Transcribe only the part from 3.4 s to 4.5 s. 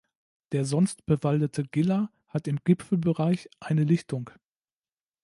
eine Lichtung.